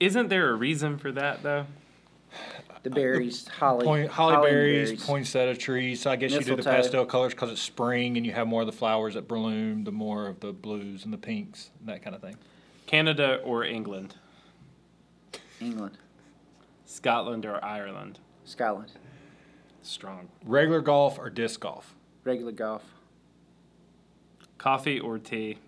[0.00, 1.66] Isn't there a reason for that though?
[2.84, 5.06] Uh, the berries, holly, Point, holly, holly berries, berries.
[5.06, 6.02] poinsettia trees.
[6.02, 6.76] So I guess you do the Mistletoe.
[6.82, 9.92] pastel colors because it's spring and you have more of the flowers that bloom, the
[9.92, 12.36] more of the blues and the pinks, and that kind of thing.
[12.86, 14.16] Canada or England?
[15.60, 15.96] England,
[16.84, 18.18] Scotland or Ireland?
[18.44, 18.92] Scotland,
[19.82, 20.28] Strong.
[20.44, 21.94] Regular golf or disc golf?
[22.24, 22.82] regular golf,
[24.58, 25.58] Coffee or tea?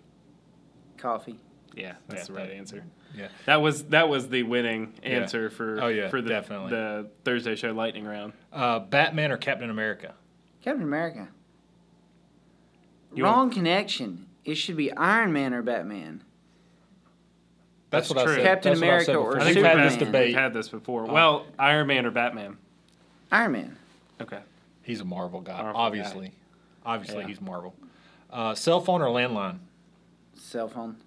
[0.97, 1.39] coffee.
[1.75, 2.83] Yeah, that's Yeah, the right that- answer.
[3.15, 3.27] Yeah.
[3.45, 6.71] That was that was the winning answer for Oh, yeah, for the definitely.
[6.71, 8.33] the Thursday show lightning round.
[8.53, 10.13] Uh, Batman or Captain America?
[10.63, 11.27] Captain America.
[13.13, 14.27] You Wrong connection.
[14.45, 16.23] It should be Iron Man or Batman.
[17.89, 18.33] That's, That's what true.
[18.33, 18.43] I said.
[18.45, 19.39] Captain That's what I America said or before.
[19.41, 20.27] I think We've we've had had, this debate.
[20.27, 21.03] we've had this before.
[21.09, 21.13] Oh.
[21.13, 22.57] Well, Iron Man or Batman?
[23.31, 23.77] Iron Man.
[24.21, 24.39] Okay.
[24.83, 25.79] He's a Marvel guy, Marvel guy.
[25.79, 26.31] obviously.
[26.85, 27.27] Obviously, Yeah.
[27.27, 27.73] he's Marvel.
[28.29, 29.59] Uh, cell phone or landline?
[30.35, 30.97] Cell phone.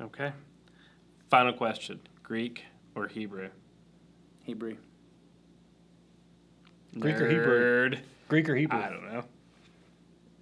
[0.00, 0.32] Okay.
[1.28, 3.50] Final question: Greek or Hebrew?
[4.44, 4.76] Hebrew.
[6.98, 7.90] Greek or Hebrew?
[7.90, 7.98] Nerd.
[8.28, 8.78] Greek or Hebrew?
[8.78, 9.24] I don't know.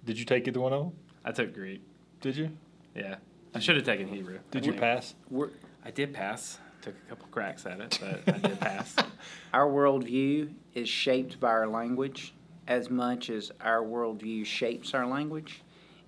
[0.05, 0.93] Did you take either one of them?
[1.25, 1.81] I took Greek.
[2.21, 2.51] Did you?
[2.95, 3.15] Yeah,
[3.53, 4.39] I should have taken Hebrew.
[4.51, 4.81] Did I you think.
[4.81, 5.15] pass?
[5.29, 5.49] We're,
[5.83, 6.59] I did pass.
[6.81, 8.95] Took a couple cracks at it, but I did pass.
[9.53, 12.33] our worldview is shaped by our language
[12.67, 15.61] as much as our worldview shapes our language.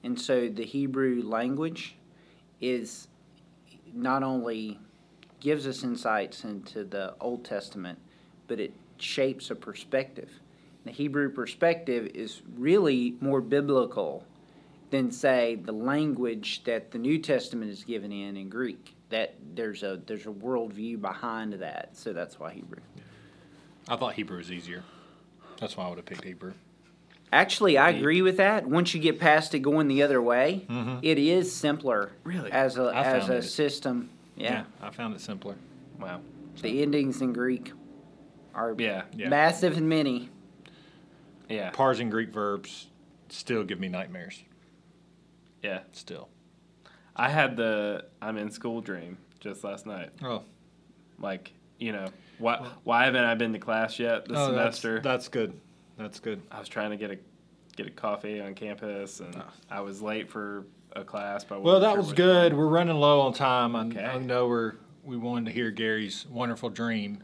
[0.03, 1.95] And so the Hebrew language
[2.61, 3.07] is
[3.93, 4.79] not only
[5.39, 7.99] gives us insights into the Old Testament,
[8.47, 10.29] but it shapes a perspective.
[10.85, 14.25] The Hebrew perspective is really more biblical
[14.89, 18.95] than say the language that the New Testament is given in in Greek.
[19.09, 22.79] That there's a there's a worldview behind that, so that's why Hebrew.
[23.87, 24.83] I thought Hebrew was easier.
[25.59, 26.53] That's why I would have picked Hebrew.
[27.33, 28.67] Actually, I agree with that.
[28.67, 30.99] Once you get past it going the other way, mm-hmm.
[31.01, 32.11] it is simpler.
[32.23, 32.51] Really?
[32.51, 33.43] As a I as a it.
[33.43, 34.09] system.
[34.35, 34.63] Yeah.
[34.81, 35.55] I found it simpler.
[35.99, 36.21] Wow.
[36.61, 37.71] The endings in Greek
[38.53, 39.03] are Yeah.
[39.13, 39.29] Yeah.
[39.29, 40.29] massive and many.
[41.47, 41.69] Yeah.
[41.71, 42.87] Parsing Greek verbs
[43.29, 44.43] still give me nightmares.
[45.61, 45.81] Yeah.
[45.93, 46.27] Still.
[47.15, 50.09] I had the I'm in school dream just last night.
[50.21, 50.43] Oh,
[51.19, 52.07] Like, you know,
[52.39, 55.01] why why haven't I been to class yet this oh that's, semester?
[55.01, 55.59] that's good.
[56.01, 56.41] That's good.
[56.51, 57.17] I was trying to get a
[57.77, 59.45] get a coffee on campus, and Ah.
[59.69, 61.43] I was late for a class.
[61.45, 62.51] But Well, that sure was good.
[62.53, 62.59] one.
[62.61, 63.75] We're running low on time.
[63.75, 64.03] I, Okay.
[64.03, 64.73] I know we're
[65.03, 67.23] we wanted to hear Gary's wonderful dream.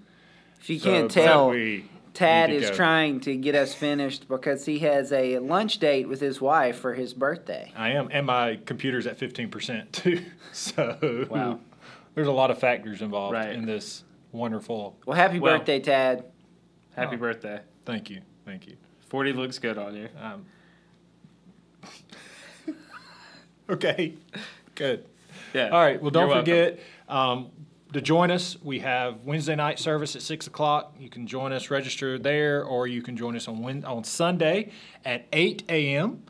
[0.59, 2.75] If you So, can't tell, we Tad is go.
[2.75, 6.93] trying to get us finished because he has a lunch date with his wife for
[6.95, 7.71] his birthday.
[7.75, 10.21] I am, and my computer's at fifteen percent too.
[10.53, 11.59] So Wow.
[12.15, 13.51] there's a lot of factors involved Right.
[13.53, 14.97] in this wonderful.
[15.05, 16.23] Well, happy Well- birthday, Tad.
[16.95, 17.19] Happy Oh.
[17.19, 17.59] birthday.
[17.85, 18.77] Thank you, thank you.
[19.01, 20.09] Forty looks good on you.
[20.19, 20.45] Um,
[23.69, 24.13] okay,
[24.73, 25.05] good.
[25.53, 25.69] Yeah.
[25.69, 26.01] All right.
[26.01, 26.79] Well, don't You're forget
[27.09, 27.51] um,
[27.93, 28.57] to join us.
[28.63, 30.95] We have Wednesday night service at six o'clock.
[30.99, 34.71] You can join us, register there, or you can join us on Wed- on Sunday
[35.05, 36.23] at eight a.m.,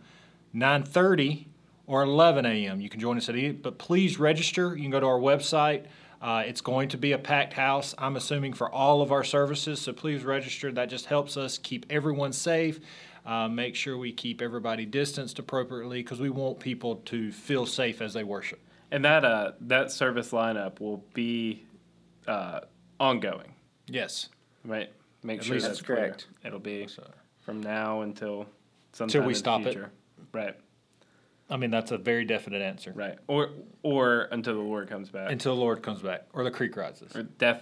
[0.53, 1.47] nine thirty,
[1.86, 2.82] or eleven a.m.
[2.82, 3.57] You can join us at either.
[3.61, 4.76] But please register.
[4.76, 5.86] You can go to our website.
[6.22, 7.93] Uh, it's going to be a packed house.
[7.97, 9.80] I'm assuming for all of our services.
[9.82, 10.72] So please register.
[10.72, 12.80] That just helps us keep everyone safe.
[13.26, 18.01] Uh, make sure we keep everybody distanced appropriately because we want people to feel safe
[18.01, 18.59] as they worship.
[18.89, 21.65] And that uh that service lineup will be
[22.26, 22.61] uh
[23.01, 23.53] ongoing,
[23.88, 24.30] Yes.
[24.63, 24.89] right?
[25.24, 25.97] Make At sure least that's that's clear.
[25.97, 26.28] correct.
[26.45, 27.03] It'll be So-
[27.41, 28.45] from now until
[28.93, 29.78] sometime we in the stop it.
[30.32, 30.55] Right.
[31.50, 32.91] I mean, that's a very definite answer.
[32.93, 33.18] Right.
[33.28, 33.50] Or
[33.84, 35.32] or until the Lord comes back.
[35.32, 37.16] Until the Lord comes back or the creek rises.
[37.16, 37.62] or def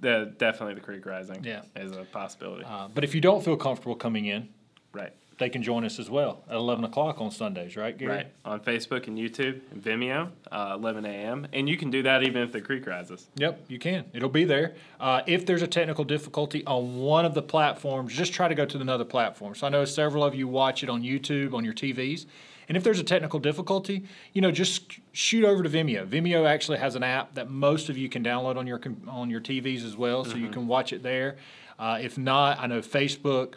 [0.00, 1.42] the definitely the creek rising.
[1.44, 1.62] Yeah.
[1.76, 2.64] Is a possibility.
[2.64, 4.48] Uh, but if you don't feel comfortable coming in,
[4.92, 5.12] right.
[5.38, 8.10] they can join us as well at 11 o'clock on Sundays, right, Gary?
[8.10, 8.26] Right.
[8.44, 11.46] On Facebook and YouTube and Vimeo, uh, 11 a.m.
[11.52, 13.28] And you can do that even if the creek rises.
[13.36, 14.04] Yep, you can.
[14.12, 14.74] It'll be there.
[14.98, 18.66] Uh, if there's a technical difficulty on one of the platforms, just try to go
[18.66, 19.54] to another platform.
[19.54, 22.26] So I know several of you watch it on YouTube, on your TVs.
[22.68, 26.06] And if there's a technical difficulty, you know, just shoot over to Vimeo.
[26.06, 29.40] Vimeo actually has an app that most of you can download on your on your
[29.40, 31.36] TVs as well, so you can watch it there.
[31.78, 33.54] Uh, if not, I know Facebook.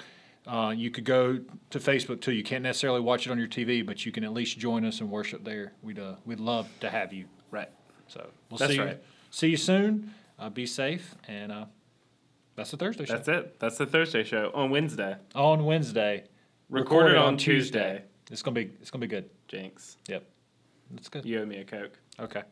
[0.48, 1.40] Uh, you could go
[1.72, 2.32] to Facebook too.
[2.32, 5.02] You can't necessarily watch it on your TV, but you can at least join us
[5.02, 5.74] and worship there.
[5.82, 7.26] We'd uh, we'd love to have you.
[7.52, 7.70] Right.
[8.08, 8.84] So we'll That's see you.
[8.84, 9.04] right.
[9.32, 10.14] See you soon.
[10.38, 11.66] Uh, be safe, and uh,
[12.56, 13.14] that's the Thursday show.
[13.14, 13.60] That's it.
[13.60, 15.16] That's the Thursday show on Wednesday.
[15.34, 16.26] On Wednesday,
[16.70, 18.04] Recorded on Tuesday.
[18.32, 19.30] It's gonna be it's gonna be good.
[19.48, 19.98] Jinx.
[20.08, 20.24] Yep,
[20.92, 21.26] that's good.
[21.26, 22.00] You owe me a Coke.
[22.20, 22.44] Okay.